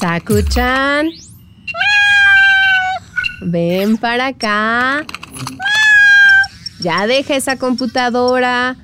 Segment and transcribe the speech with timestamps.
[0.00, 1.10] Sakuchan.
[3.42, 5.04] Ven para acá.
[6.80, 8.76] Ya deja esa computadora.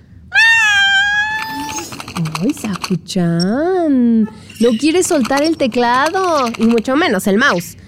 [2.40, 4.24] Ay, Sakuchan.
[4.24, 7.78] No quieres soltar el teclado y mucho menos el mouse.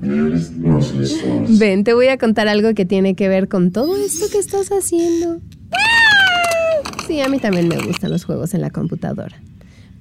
[0.00, 4.68] Ven, te voy a contar algo que tiene que ver con todo esto que estás
[4.68, 5.40] haciendo.
[7.08, 9.36] Sí, a mí también me gustan los juegos en la computadora.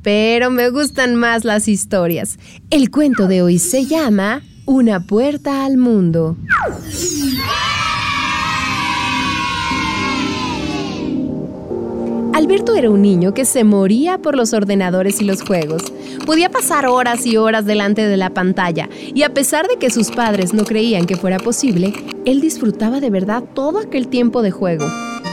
[0.04, 2.38] Pero me gustan más las historias.
[2.70, 6.36] El cuento de hoy se llama Una puerta al mundo.
[12.34, 15.84] Alberto era un niño que se moría por los ordenadores y los juegos.
[16.26, 20.12] Podía pasar horas y horas delante de la pantalla y a pesar de que sus
[20.12, 21.94] padres no creían que fuera posible,
[22.26, 24.86] él disfrutaba de verdad todo aquel tiempo de juego.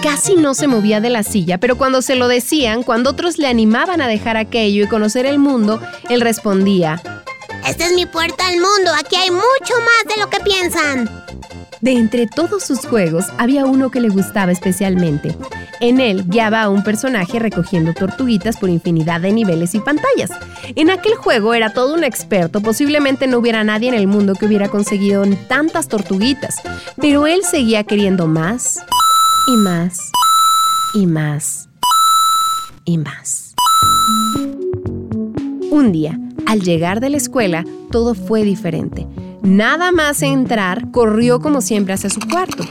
[0.02, 3.46] Casi no se movía de la silla, pero cuando se lo decían, cuando otros le
[3.46, 7.02] animaban a dejar aquello y conocer el mundo, él respondía,
[7.66, 11.10] Esta es mi puerta al mundo, aquí hay mucho más de lo que piensan.
[11.82, 15.36] De entre todos sus juegos, había uno que le gustaba especialmente.
[15.80, 20.30] En él guiaba a un personaje recogiendo tortuguitas por infinidad de niveles y pantallas.
[20.76, 24.46] En aquel juego era todo un experto, posiblemente no hubiera nadie en el mundo que
[24.46, 26.56] hubiera conseguido tantas tortuguitas,
[26.96, 28.78] pero él seguía queriendo más
[29.52, 30.12] y más
[30.94, 31.68] y más
[32.84, 33.54] y más.
[35.70, 39.08] Un día, al llegar de la escuela, todo fue diferente.
[39.42, 42.64] Nada más entrar, corrió como siempre hacia su cuarto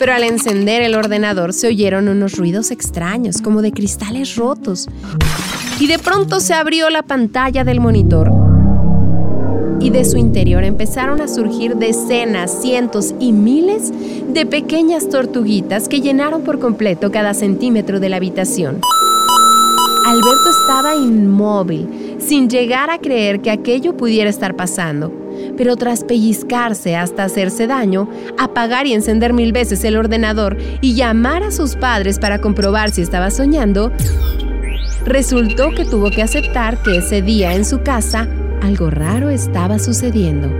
[0.00, 4.88] pero al encender el ordenador se oyeron unos ruidos extraños, como de cristales rotos.
[5.78, 8.39] Y de pronto se abrió la pantalla del monitor.
[9.80, 13.92] Y de su interior empezaron a surgir decenas, cientos y miles
[14.32, 18.80] de pequeñas tortuguitas que llenaron por completo cada centímetro de la habitación.
[20.06, 25.20] Alberto estaba inmóvil, sin llegar a creer que aquello pudiera estar pasando
[25.56, 28.08] pero tras pellizcarse hasta hacerse daño,
[28.38, 33.02] apagar y encender mil veces el ordenador y llamar a sus padres para comprobar si
[33.02, 33.92] estaba soñando,
[35.04, 38.28] resultó que tuvo que aceptar que ese día en su casa
[38.62, 40.50] algo raro estaba sucediendo.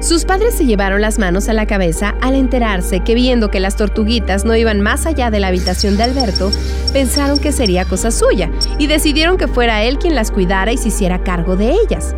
[0.00, 3.76] Sus padres se llevaron las manos a la cabeza al enterarse que viendo que las
[3.76, 6.50] tortuguitas no iban más allá de la habitación de Alberto,
[6.92, 10.88] pensaron que sería cosa suya y decidieron que fuera él quien las cuidara y se
[10.88, 12.14] hiciera cargo de ellas.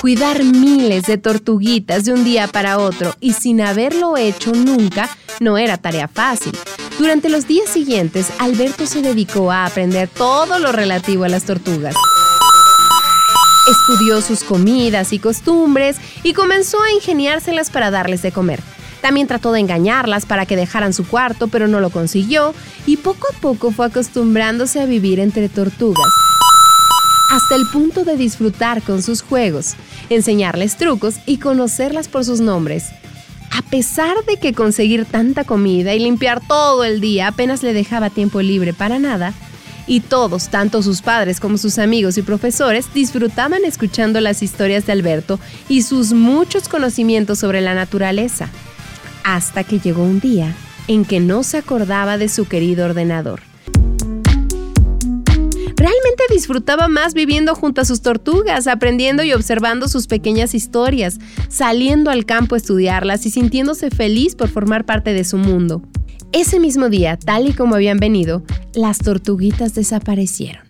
[0.00, 5.08] Cuidar miles de tortuguitas de un día para otro y sin haberlo hecho nunca
[5.40, 6.52] no era tarea fácil.
[6.98, 11.94] Durante los días siguientes, Alberto se dedicó a aprender todo lo relativo a las tortugas.
[13.70, 18.60] Estudió sus comidas y costumbres y comenzó a ingeniárselas para darles de comer.
[19.00, 22.54] También trató de engañarlas para que dejaran su cuarto, pero no lo consiguió
[22.86, 26.12] y poco a poco fue acostumbrándose a vivir entre tortugas
[27.34, 29.74] hasta el punto de disfrutar con sus juegos,
[30.08, 32.90] enseñarles trucos y conocerlas por sus nombres.
[33.50, 38.10] A pesar de que conseguir tanta comida y limpiar todo el día apenas le dejaba
[38.10, 39.32] tiempo libre para nada,
[39.86, 44.92] y todos, tanto sus padres como sus amigos y profesores, disfrutaban escuchando las historias de
[44.92, 48.48] Alberto y sus muchos conocimientos sobre la naturaleza.
[49.24, 50.54] Hasta que llegó un día
[50.88, 53.40] en que no se acordaba de su querido ordenador.
[55.76, 61.18] Realmente disfrutaba más viviendo junto a sus tortugas, aprendiendo y observando sus pequeñas historias,
[61.48, 65.82] saliendo al campo a estudiarlas y sintiéndose feliz por formar parte de su mundo.
[66.36, 68.42] Ese mismo día, tal y como habían venido,
[68.74, 70.64] las tortuguitas desaparecieron.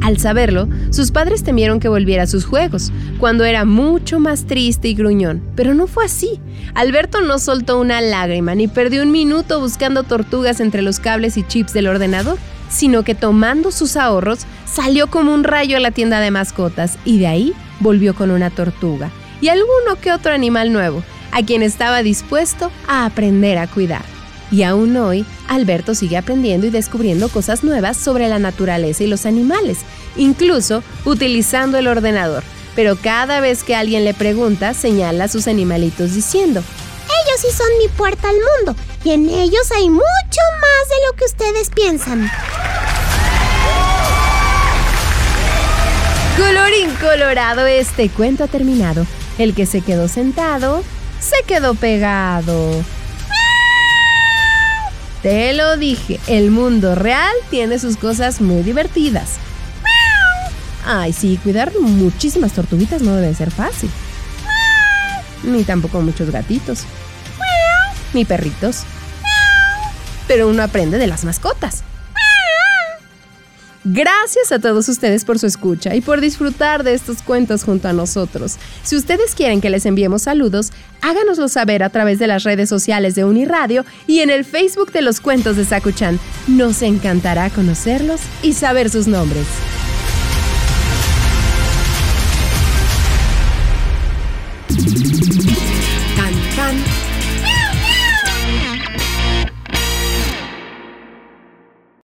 [0.00, 4.86] Al saberlo, sus padres temieron que volviera a sus juegos, cuando era mucho más triste
[4.86, 5.42] y gruñón.
[5.56, 6.40] Pero no fue así.
[6.74, 11.42] Alberto no soltó una lágrima ni perdió un minuto buscando tortugas entre los cables y
[11.42, 12.38] chips del ordenador,
[12.70, 17.18] sino que tomando sus ahorros, salió como un rayo a la tienda de mascotas y
[17.18, 19.10] de ahí volvió con una tortuga
[19.40, 21.02] y alguno que otro animal nuevo,
[21.32, 24.04] a quien estaba dispuesto a aprender a cuidar.
[24.50, 29.24] Y aún hoy, Alberto sigue aprendiendo y descubriendo cosas nuevas sobre la naturaleza y los
[29.24, 29.78] animales,
[30.16, 32.44] incluso utilizando el ordenador.
[32.76, 37.66] Pero cada vez que alguien le pregunta, señala a sus animalitos diciendo, ellos sí son
[37.78, 40.02] mi puerta al mundo y en ellos hay mucho
[40.60, 42.30] más de lo que ustedes piensan.
[46.36, 49.06] Colorín colorado, este cuento ha terminado.
[49.38, 50.82] El que se quedó sentado,
[51.22, 52.84] se quedó pegado.
[55.22, 59.36] Te lo dije, el mundo real tiene sus cosas muy divertidas.
[60.84, 63.88] Ay, sí, cuidar muchísimas tortuguitas no debe ser fácil.
[65.44, 66.84] Ni tampoco muchos gatitos.
[68.14, 68.82] Ni perritos.
[70.26, 71.84] Pero uno aprende de las mascotas.
[73.84, 77.92] Gracias a todos ustedes por su escucha y por disfrutar de estos cuentos junto a
[77.92, 78.56] nosotros.
[78.84, 83.16] Si ustedes quieren que les enviemos saludos, háganoslo saber a través de las redes sociales
[83.16, 86.20] de Uniradio y en el Facebook de los cuentos de Sakuchan.
[86.46, 89.46] Nos encantará conocerlos y saber sus nombres.